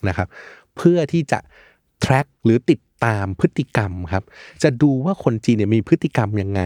[0.09, 0.29] นะครับ
[0.77, 1.39] เพื่อที่จะ
[2.05, 4.25] track หรือติดตามพฤติกรรมครับ
[4.63, 6.63] จะดูว่าคนจีนเนี่ยมีพฤติกรรมยังไง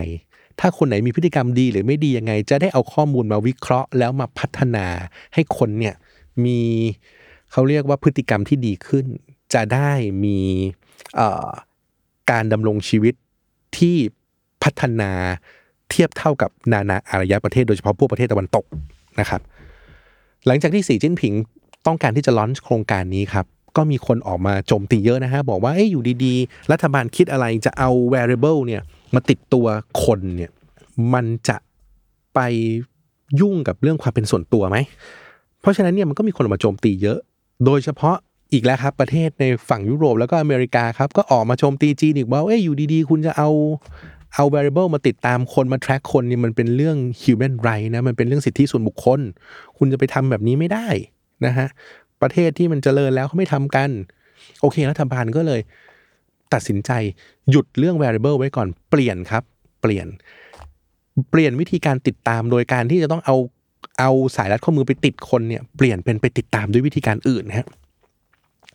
[0.61, 4.87] ถ้าคนไหนมีพฤติกรรมดีหรือไม่ดียังไง จะได้เอาข้อมูลมาวิเคราะห์ แล้วมาพัฒนา
[5.35, 5.95] ให้คนเนี่ย
[6.45, 6.61] มี
[7.53, 9.07] เขาเรียกว่าพฤติกรรมที่ดีขึ้น
[9.55, 9.93] จะได้
[10.25, 10.39] มี
[12.31, 13.15] การดำรงชีวิต
[13.79, 13.97] ที่
[14.63, 15.13] พัฒนา
[15.93, 18.65] เทียบเท่ากับนานาอารยประเทศโดยเฉพาะพวกประเทศตะวันตก
[19.21, 19.41] นะครับ
[20.47, 21.33] หลังจากที่สีจิ้นผิง
[21.87, 28.83] ต้องการที่จะล้อนโครงการนี้ครับก็มีคนออกมาโจมตีเยอะนะฮะ บอกว่าเอ้ยอยู่ดีๆ รัฐบาลคิดอะไรจะเอา variable เนี่ย
[29.15, 29.67] มาติดตัว
[30.05, 30.51] คนเนี่ย
[31.15, 31.57] มันจะ
[32.35, 32.41] ไป
[33.41, 34.77] ยุ่งกับเรื่องความเป็นส่วนตัวไหม
[35.61, 37.19] เพราะฉะนั้นเนี่ยมันก็มีคนออกมาโจมตีเยอะ
[37.65, 38.17] โดยเฉพาะ
[38.53, 43.49] อีกแล้วครับ ประเทศในฝั่งยุโรปแล้วก็อเมริกาครับ ก็ออกมาโจมตีจีนอีกว่าเอ้ยอยู่ดีๆ คุณจะเอา
[44.35, 49.21] เอา variable มาติดตามคนมา track คนนี่มันเป็นเรื่อง human right นะมันเป็นเรื่องสิทธิส่วนบุคคล
[49.79, 50.89] คุณจะไปทำแบบนี้ไม่ได้
[51.47, 51.69] นะฮะ
[52.23, 53.91] ประเทศที่มันเจริญแล้วเขาไม่ทำกัน
[54.61, 55.61] โอเครัฐบาลก็เลย
[56.53, 56.91] ตัดสินใจ
[57.51, 59.43] หยุดเรื่อง variable ไว้ก่อนเปลี่ยนครับ
[59.81, 60.07] เปลี่ยน
[61.31, 63.37] เปลี่ยนวิธีการติดตามโดยการที่จะต้องเอา
[64.01, 67.67] เอาสายรัดข้อมือไปติดคนเนี่ยเปลี่ยนเป็นไปติดตามด้วยวิธีการอื่นนะฮะ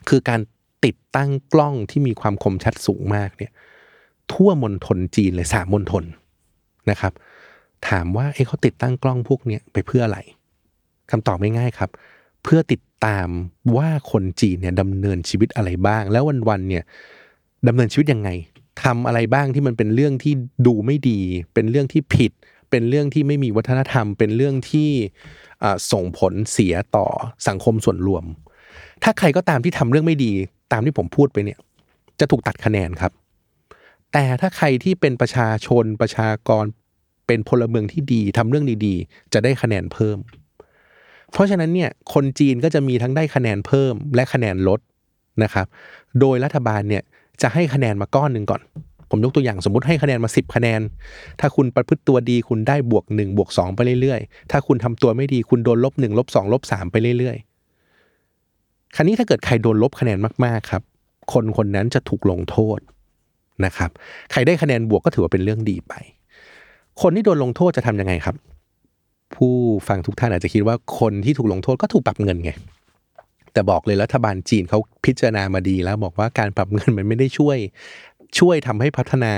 [0.10, 0.42] คือการ
[0.86, 3.52] ติดตั้งกล้องที่มีความคมชัดสูงมากเนี่ย
[4.34, 6.04] ทั่วมณฑลจีนเลยสามมณฑล
[6.90, 7.14] นะครับ
[7.90, 10.20] ถามว่าเอ้เขาติดตั้งกล้องพวกนี้ไปเพื่ออะไร
[11.12, 11.90] คำตอบไม่ง่ายครับ
[12.44, 13.28] เพื่อติดตาม
[13.78, 16.84] ว่าคนจีนเนี่ยดำเนินชีวิตอะไรบ้าง แล้ววันๆเนี่ย
[17.68, 18.30] ดำเนินชีวิตยังไง
[18.84, 20.34] ทำอะไรบ้างที่มันเป็นเรื่องที่
[20.68, 21.20] ดูไม่ดี
[21.54, 22.32] เป็นเรื่องที่ผิด
[22.70, 24.90] เป็นเรื่องที่ไม่มีวัฒนธรรม เป็นเรื่องที่
[25.64, 27.06] อ่าส่งผลเสียต่อ
[27.48, 28.24] สังคมส่วนรวม
[29.04, 30.32] ถ้าใครก็ตามที่ทำเรื่องไม่ดี
[30.74, 31.60] ตามที่ผมพูดไปเนี่ย
[32.20, 33.12] จะถูกตัดคะแนนครับ
[34.20, 36.66] แต่ถ้าใครที่เป็นประชาชนประชากร
[37.28, 40.18] เป็นพลเมืองที่ดีทำเรื่องดีๆ จะได้คะแนนเพิ่ม
[41.32, 44.80] เพราะฉะนั้นเนี่ยคนจีนก็จะมีทั้งได้คะแนนเพิ่มและคะแนนลด
[45.44, 45.66] นะครับ
[46.20, 47.04] โดยรัฐบาลเนี่ย
[47.42, 48.62] จะให้คะแนนมาก้อนหนึ่งก่อน
[49.10, 50.82] ผมยกตัวอย่างสมมติให้คะแนนมา 10 คะแนน
[51.40, 60.82] ถ้าคุณประพฤติตัวดีคุณได้บวก1บวก2ไปเรื่อยๆ ถ้าคุณทำตัวไม่ดีคุณโดนลบ1ลบ2ลบ3ไปเรื่อยๆ คราวนี้ถ้าเกิดใครโดนลบคะแนนมากๆครับ
[61.34, 62.80] คนคนนั้นจะถูกลงโทษ
[63.66, 63.90] นะครับ
[64.32, 65.94] ใครได้คะแนนบวกก็ถือว่าเป็นเรื่องดีไป
[67.02, 68.36] คนที่โดนลงโทษจะทำยังไงครับ
[69.36, 69.54] ผู้
[69.88, 72.52] ฟังทุกท่านอาจจะคิดว่าคนที่ถูกลงโทษก็ถูกปรับเงินไง
[73.54, 77.58] แต่บอกเลยรัฐบาลจีนเขาพิจารณามาดีแล้ว บอกว่าการปรับเงินมันไม่ได้ช่วย
[78.40, 79.34] ช่วยทำให้พัฒนา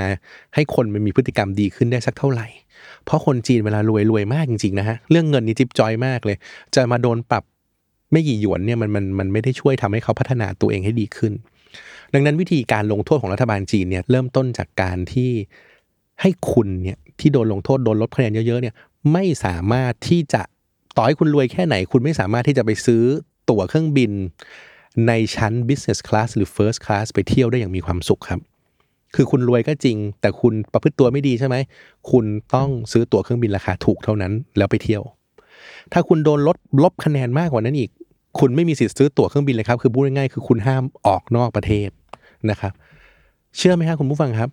[0.55, 2.47] ให้คนมันมีพฤติกรรมดีขึ้นได้สักเท่าไหร่
[3.05, 6.37] เพราะคนจีนเวลารวยรวยมากจริงๆนะฮะ เรื่องเงินนี่จิ๊บจอยมากเลย
[6.75, 7.43] จะมาโดนปรับ
[8.11, 11.33] ไม่กี่หยวนเนี่ยมันมันมันไม่ได้ช่วยทำให้เขาพัฒนาตัวเองให้ดีขึ้น
[12.13, 15.31] ดังนั้นวิธีการลงโทษของรัฐบาลจีนเนี่ยเริ่มต้นจากการที่
[16.21, 18.75] ให้คุณเนี่ยที่โดนลงโทษโดนลดคะแนนเยอะๆเนี่ย
[19.13, 20.41] ไม่สามารถที่จะ
[20.97, 23.03] ต่อให้คุณรวยแค่ไหน คุณไม่สามารถที่จะไปซื้อ
[23.49, 24.11] ตั๋วเครื่องบิน
[25.07, 28.39] ในชั้น business class หรือ first class ไปเที่ยวได้อย่างมีความสุขครับ
[29.15, 31.55] คือคุณรวยก็จริง แต่คุณประพฤติตัวไม่ดีใช่ไหม
[32.11, 35.03] คุณต้องซื้อตั๋วเครื่องบินราคาถูกเท่านั้น แล้วไปเที่ยว
[35.93, 37.89] ถ้าคุณโดนลดลบคะแนนมากกว่านั้นอีก
[38.39, 41.89] คุณไม่มีสิทธิ์ซื้อตั๋วเครื่องบินเลยครับ คือพูดง่ายๆคือคุณห้ามออกนอกประเทศ
[42.49, 42.73] นะครับ
[43.57, 44.49] เชื่อไหมครับคุณผู้ฟังครับ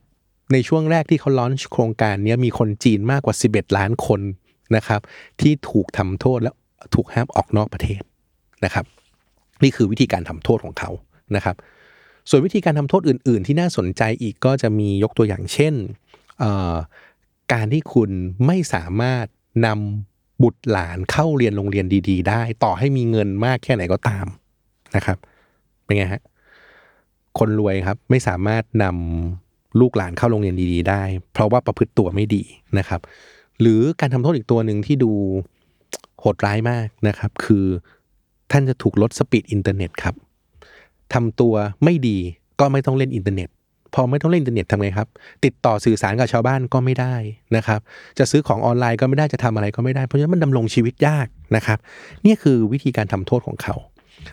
[0.53, 4.21] ในช่วงแรกที่เขาลอนช์โครงการนี้มีคนจีนมากกว่า 11 ล้านคน
[4.77, 5.01] นะครับ
[5.41, 6.55] ที่ถูกทำโทษแล้ว
[6.95, 8.03] ถูกห้ามออกนอกประเทศ
[8.65, 8.85] นะครับ
[9.63, 10.91] นี่คือวิธีการทำโทษของเขา
[11.37, 11.57] นะครับ
[12.31, 15.75] ส่วนวิธีการทำโทษอื่น ๆ ที่น่าสนใจอีกก็จะมียกตัวอย่างเช่น
[17.53, 18.11] การที่คุณ
[18.47, 19.27] ไม่สามารถ
[19.67, 24.27] นำบุตรหลานเข้าเรียนโรงเรียนดี ๆ ได้ ต่อให้มีเงินมากแค่ไหนก็ตาม
[24.97, 25.19] นะครับ
[25.85, 26.23] เป็นไงฮะ
[27.39, 32.43] คนรวยครับไม่สามารถนำลูกหลานเข้าโรงเรียนดีๆ ได้ เพราะว่าประพฤติตัวไม่ดี
[32.79, 33.01] นะครับ
[33.61, 35.13] หรือการทำโทษอีกตัวหนึ่งที่ดู
[36.21, 37.65] โหดร้ายมากนะครับ คือ
[38.51, 40.15] ท่านจะถูกลด speed อินเทอร์เน็ตครับ
[41.15, 42.19] ทำตัวไม่ดี
[42.61, 43.49] ก็ไม่ต้องเล่นอินเทอร์เน็ต
[43.95, 45.09] พอไม่ต้องเล่นอินเทอร์เน็ตทำไงครับ
[45.45, 47.15] ติดต่อสื่อสารกับชาวบ้านก็ไม่ได้
[47.57, 47.81] นะครับ
[48.19, 51.79] จะซื้อของออนไลน์ก็ไม่ได้จะทำอะไรก็ไม่ได้ เพราะฉะนั้นมันดำรงชีวิตยากนะครับ
[52.27, 53.75] นี่คือวิธีการทำโทษของเขา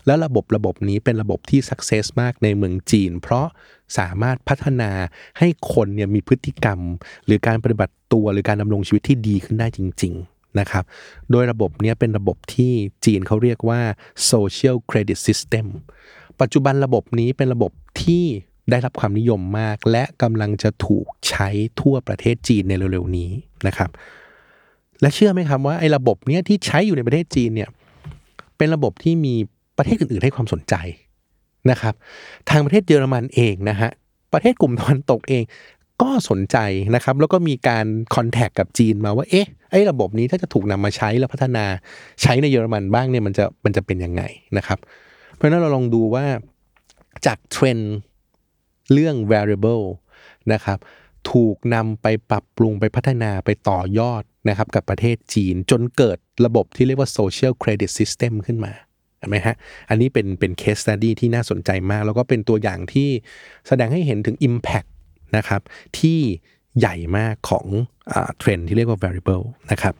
[0.06, 3.48] แล้วระบบระบบนี้เป็นระบบที่สักเซสมากในเมืองจีน เพราะ
[3.98, 4.92] สามารถพัฒนา
[5.40, 6.80] ให้คนเนี่ยมีพฤติกรรม
[7.26, 10.84] หรือการปฏิบัติตัวหรือการดำรงชีวิตที่ดีขึ้นได้จริง ๆนะครับ
[11.32, 12.74] โดยระบบเนี้ยเป็นระบบที่
[13.06, 13.82] จีนเขาเรียกว่า
[14.32, 15.66] social credit system
[16.42, 17.72] ปัจจุบันระบบนี้เป็นระบบ
[18.04, 18.26] ที่
[18.70, 21.50] ได้รับความนิยมมาก และกำลังจะถูกใช้
[21.82, 23.32] ทั่วประเทศจีนในเร็วๆนี้
[23.68, 23.90] นะครับ
[25.02, 27.70] และเชื่อไหมครับว่าไอ้ระบบเนี้ยที่ใช้อยู่ในประเทศจีนเนี่ย
[28.58, 29.36] เป็นระบบที่มี
[29.78, 30.76] ประเทศอื่นๆให้ความสนใจ
[31.72, 31.94] นะครับ
[32.50, 33.90] ทางประเทศเยอรมันเองนะฮะ
[34.34, 35.44] ประเทศกลุ่มตะวันตกเอง
[36.02, 36.58] ก็สนใจ
[36.96, 41.66] นะครับแล้วก็มีการคอนแทคกับจีนมาว่าเอ๊ะไอ้ระบบนี้ถ้าจะถูกนำมาใช้แล้วพัฒนา
[42.22, 44.24] ใช้ในเยอรมันบ้างเนี่ยมันจะมันจะเป็นยังไง
[44.58, 44.80] นะครับ
[45.34, 46.26] เพราะนั้นเราลองดูว่า
[47.26, 47.96] จากเทรนด์
[48.94, 49.86] เรื่อง variable
[50.54, 50.78] นะครับ
[51.32, 58.74] ถูกนำไปปรับปรุงไปพัฒนาไปต่อยอดนะครับกับประเทศจีนจนเกิดระบบที่เรียกว่า social credit system ขึ้นมา
[59.24, 59.56] ห็นไหมฮะ
[59.90, 63.10] อันนี้เป็นเป็น case study ที่น่าสนใจมาก แล้วก็เป็นตัวอย่างที่
[63.68, 64.90] แสดงให้เห็นถึง impact
[65.38, 65.62] นะครับ
[66.00, 66.20] ที่
[66.80, 67.66] ใหญ่มากของ
[68.38, 69.94] เทรนที่เรียกว่า variable นะครับ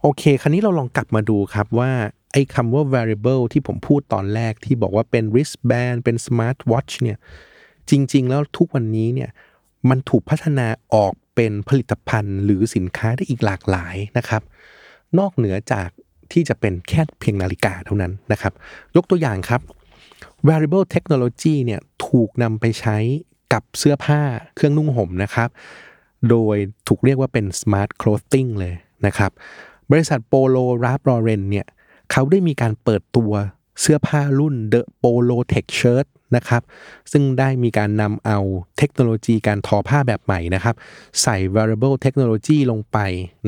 [0.00, 1.90] โอเค คราวนี้เราลองกลับมาดูครับว่า
[2.32, 7.18] ไอ้คำว่า variable ที่ผมพูดตอนแรกที่บอกว่าเป็น wristband เป็น smart watch เนี่ย
[7.90, 9.30] จริง ๆ แล้วทุกวันนี้เนี่ย
[9.88, 14.42] มันถูกพัฒนาออกเป็นผลิตภัณฑ์หรือสินค้าได้อีกหลากหลายนะครับ
[15.18, 15.88] นอกเหนือจาก
[16.32, 18.52] ที่จะเป็นแค่เพียงนาฬิกาเท่านั้นนะครับ
[18.96, 19.60] ยกตัวอย่างครับ
[20.46, 22.96] wearable technology เนี่ยถูกนำไปใช้
[23.52, 24.20] กับเสื้อผ้า
[24.54, 25.48] เครื่องนุ่งห่มนะครับ
[26.30, 26.56] โดย
[26.88, 28.74] ถูกเรียกว่าเป็น smart clothing เลย
[29.06, 29.30] นะครับ
[29.90, 31.66] บริษัทโปโลราฟลอเรนเนี่ย
[32.12, 33.32] เขาได้มีการเปิดตัว
[33.80, 36.62] เสื้อผ้ารุ่น The Polo Tech Shirt นะครับ
[37.12, 38.38] ซึ่งได้มีการนำเอา
[38.78, 40.74] เทคโนโลยีการทอผ้าแบบใหม่นะครับ
[41.22, 42.98] ใส่ wearable technology ลงไป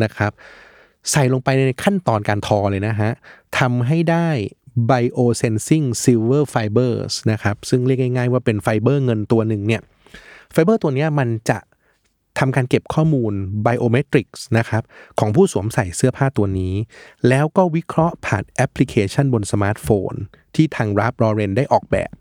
[0.03, 0.33] นะครับ
[1.11, 3.13] ใส่ลงไปในขั้นตอนการทอเลยนะฮะ
[3.59, 4.29] ทำให้ได้
[4.91, 9.83] biosensing silver fibers นะครับ ซึ่งเรียกง่ายๆว่าเป็นไฟเบอร์เงินตัวหนึ่งเนี่ย
[10.53, 11.59] ไฟเบอร์ตัวนี้มันจะ
[12.39, 13.33] ทำการเก็บข้อมูล
[13.67, 14.83] biometrics นะครับ
[15.19, 16.75] ของผู้สวมใส่เสื้อผ้าตัวนี้
[17.29, 20.13] แล้วก็วิเคราะห์ผ่านแอปพลิเคชันบนสมาร์ทโฟน
[20.55, 22.15] ที่ทาง Ralph Lauren ได้ออกแบบ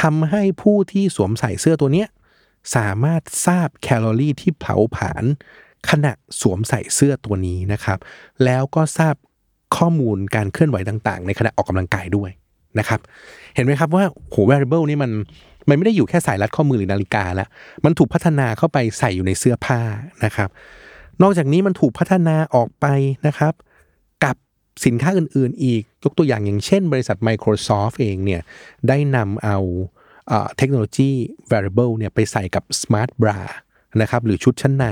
[0.00, 2.06] ทำให้ผู้ที่สวมใส่เสื้อตัวนี้
[2.76, 5.24] สามารถทราบแคลอรี่ที่เผาผลาญ
[5.90, 7.98] ขณะสวมใส่เสื้อตัวนี้นะครับ
[8.44, 9.14] แล้วก็ทราบ
[9.76, 12.30] ข้อมูลการเคลื่อนไหวต่างๆ ในขณะออกกำลังกายด้วย
[12.78, 13.00] นะครับ
[13.54, 15.10] เห็นไหมครับว่าโห wearable นี่มัน
[15.68, 17.48] มันไม่ได้อยู่แค่สายรัดข้อมือหรือนาฬิกาแล้ว
[17.84, 19.80] มันถูกพัฒนาเข้าไปใส่อยู่ในเสื้อผ้า
[20.24, 20.48] นะครับ
[21.22, 22.86] นอกจากนี้มันถูกพัฒนาออกไป
[23.26, 23.54] นะครับ
[24.24, 24.36] กับ
[24.86, 28.42] สินค้าอื่นๆ อีกยกตัวอย่างอย่างเช่น บริษัท Microsoft เองเนี่ย
[28.88, 29.58] ได้นำเอา
[30.56, 31.10] เทคโนโลยี
[31.50, 33.38] wearable เนี่ยไปใส่กับ smart bra
[34.00, 34.86] นะครับหรือชุดชั้นใน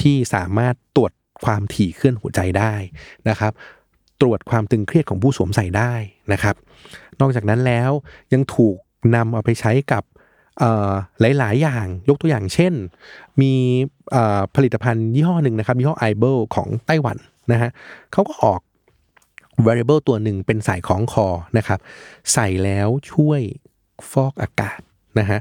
[0.00, 1.12] ที่สามารถตรวจ
[1.44, 2.74] ความถี่เคลื่อนหัวใจได้
[3.28, 3.52] นะครับ
[4.20, 5.92] ตรวจความตึงเครียดของผู้สวมใส่ได้
[6.32, 6.54] นะครับ
[7.20, 7.90] นอกจากนั้นแล้ว
[8.32, 8.76] ยังถูก
[9.14, 10.02] นำเอาไปใช้กับ
[11.38, 12.72] หลาย ๆ อย่างยกตัวอย่างเช่น
[13.40, 13.52] มี
[14.54, 17.16] ผลิตภัณฑ์ยี่ห้อหนึ่งนะครับยี่ห้อ i b e l ของไต้หวัน
[17.52, 17.70] นะฮะ
[18.12, 18.60] เขาก็ออก
[19.66, 21.26] variable ตัวหนึ่งเป็นสายของคอ
[21.58, 21.78] นะครับ
[22.32, 23.40] ใส่แล้วช่วย
[24.10, 24.80] ฟอกอากาศ
[25.18, 25.40] นะฮะ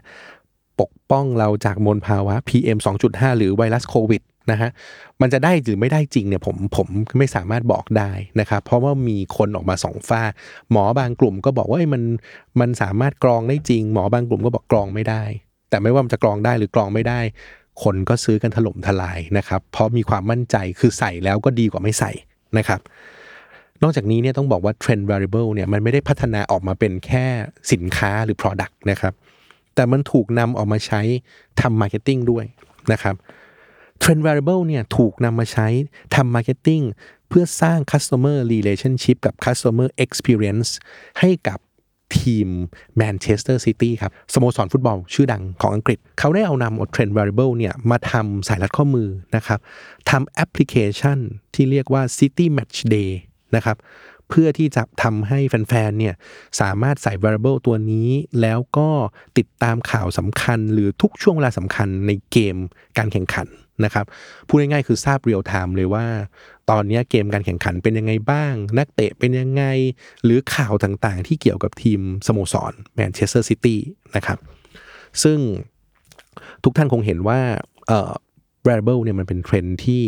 [0.82, 4.70] ปกป้องเราจากมลภาวะ PM 2.5 หรือไวรัสโควิดนะฮะ
[5.22, 6.88] มันจะได้หรือไม่ได้จริงเนี่ยผมผม
[7.18, 10.22] ไม่สามารถบอกได้นะครับเพราะว่ามีคนออกมาสองฝ้า
[10.72, 12.04] หมอบางกลุ่มก็บอกว่ามัน
[12.60, 15.24] มันสามารถกรองได้จริง หมอบางกลุ่มก็บอกกรองไม่ได้
[15.70, 17.20] แต่ไม่ว่ามันจะกรองได้หรือกรองไม่ได้
[17.84, 22.12] คนก็ซื้อกันถล่มทลายนะครับเพราะมีความมั่นใจคือใส่แล้วก็ดีกว่าไม่ใส่
[22.58, 22.80] นะครับ
[23.84, 27.26] นอกจากนี้เนี่ยต้องบอกว่า trend variable เนี่ยมันไม่ได้พัฒนาออกมาเป็นแค่
[27.72, 29.14] สินค้าหรือ product นะครับ
[29.80, 31.02] แต่มันถูกนำออกมาใช้
[31.62, 32.46] ทำ marketing ด้วย
[32.92, 33.16] นะครับ
[34.02, 35.68] Trend Variable เนี่ยถูกนำมาใช้
[36.16, 36.84] ทำ Marketing
[37.30, 40.70] เพื่อสร้าง Customer Relationship กับ Customer Experience
[41.20, 41.60] ให้กับ
[42.20, 42.48] ทีม
[42.98, 49.60] แมนเชสเตอร์ซิตี้ครับสโมสรฟุตบอลชื่อดังของอังกฤษ เขาได้เอานำเอา trend wearable เนี่ยมาทำสายรัดข้อมือนะครับ
[50.10, 51.18] ทำแอปพลิเคชัน
[51.54, 53.12] ที่เรียกว่า City Match Day
[53.56, 53.78] นะครับ
[54.30, 56.16] เพื่อที่จะทำให้แฟนๆเนี่ย
[56.62, 58.10] สามารถใส่ wearable ตัวนี้
[58.42, 58.90] แล้วก็
[59.38, 62.56] ติดตามข่าวสำคัญหรือทุกช่วงเวลาสำคัญในเกม
[62.98, 63.48] การแข่งขัน
[63.86, 64.06] นะครับ
[64.48, 66.06] พูดง่ายๆคือทราบ real time เลยว่า
[66.70, 69.64] ตอนนี้เกมการแข่งขันเป็นยังไงบ้าง นักเตะเป็นยังไง
[70.24, 73.80] หรือข่าวต่างๆ ที่เกี่ยวกับทีมสโมสรแมนเชสเตอร์ซิตี้
[74.16, 74.38] นะครับ
[75.24, 75.40] ซึ่ง
[76.64, 77.40] ทุกท่านคงเห็นว่า
[78.68, 80.02] wearable เนี่ยมันเป็นเทรนด์ที่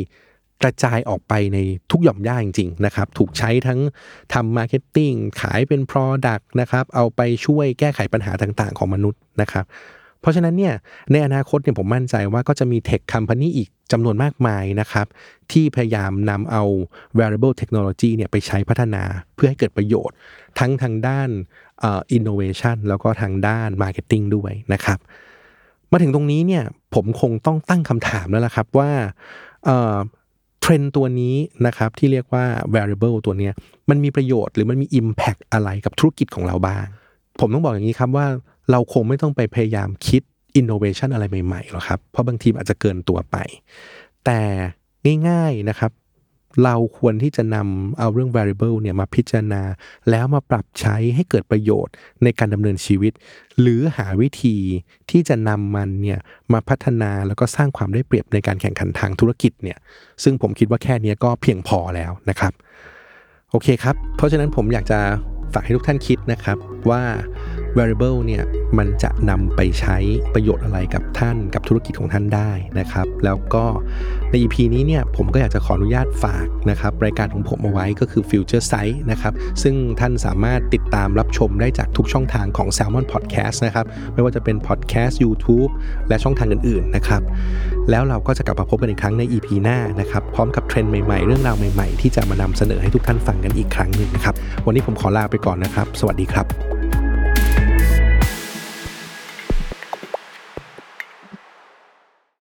[0.63, 1.58] กระจายออกไปใน
[1.91, 3.80] ทุกหย่อมหญ้าจริงๆนะครับ ถูกใช้ทั้ง
[4.34, 9.65] ทำ marketing ขายเป็น product นะครับ เอาไปช่วยแก้ไขปัญหาต่างๆ ของมนุษย์นะครับ
[10.21, 10.74] เพราะฉะนั้นเนี่ย
[11.12, 15.08] ในอนาคตเนี่ยผมมั่นใจว่าก็จะมี tech company อีกจำนวนมากมายนะครับ
[15.52, 16.63] ที่พยายามนำเอา
[17.17, 19.04] wearable technology เนี่ยไปใช้พัฒนา
[19.36, 20.15] เพื่อให้เกิดประโยชน์
[20.60, 21.30] ทั้งทางด้าน
[21.84, 25.00] อ่อ innovation แล้วก็ทางด้าน marketing ด้วยนะครับ
[25.91, 26.63] มาถึงตรงนี้เนี่ย
[26.95, 28.91] ผมคงต้องตั้งคำถามแล้วล่ะครับว่า
[30.62, 32.45] เทรนตัวนี้นะครับที่เรียกว่า
[32.76, 33.50] variable ตัวนี้
[33.89, 36.86] มันมีประโยชน์หรือมันมี impact อะไรกับธุรกิจของเราบ้าง
[37.39, 38.28] ผมต้องบอกอย่างนี้ครับว่า
[38.71, 40.21] เราคงไม่ต้องไปพยายามคิด
[40.60, 43.38] innovation อะไรใหม่ๆหรอกครับ เพราะบางทีอาจจะเกินตัวไป
[44.26, 44.39] แต่
[45.30, 45.91] ง่ายๆนะครับ
[46.64, 49.64] เราควรที่จะนำเอาเรื่อง variable เนี่ยมาพิจารณา
[50.10, 53.14] แล้วมาปรับใช้ให้เกิดประโยชน์ในการดำเนินชีวิต
[53.60, 54.58] หรือหาวิธี
[55.12, 56.20] ที่จะนำมันเนี่ย
[56.54, 59.78] มาพัฒนาแล้วก็สร้างความได้เปรียบในการแข่งขันทางธุรกิจเนี่ย
[60.24, 62.54] ซึ่งผมคิดว่าแค่นี้ก็เพียงพอแล้วนะครับ
[63.52, 65.00] โอเคครับ เพราะฉะนั้นผมอยากจะ
[65.54, 66.58] ฝากให้ทุกท่านคิดนะครับ
[66.90, 67.02] ว่า
[67.78, 68.44] variable เนี่ย
[68.78, 69.98] มันจะนำไปใช้
[70.34, 73.66] ประโยชน์อะไรกับท่านกับธุรกิจของท่านได้นะครับ แล้วก็
[74.30, 85.72] ใน EP นี้เนี่ยผมก็อยากจะขออนุญาตฝากนะครับรายการของผมเอาไว้ก็คือ Future Sight นะครับซึ่งท่านสามารถติดตามรับชมได้จากทุกช่องทางของ Salmon Podcast นะครับไม่ว่าจะเป็น Podcast YouTube
[86.10, 87.22] และช่องทางอื่นๆนะครับ
[87.90, 96.81] แล้วเราก็จะกลับมาพบกันอีกครั้งใน EP หน้านะครับพร้อมกับเทรนด์ใหม่ๆ เรื่องราวใหม่ๆ ที่จะมานำเสนอให้ทุกท่านฟังกันอีกครั้งหนึ่งนะครับวันนี้ผมขอลาไปก่อนนะครับ สวัสดีครับ